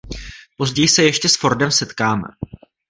Později 0.57 0.87
se 0.87 1.03
ještě 1.03 1.29
s 1.29 1.35
Fordem 1.35 1.71
setkáme. 1.71 2.27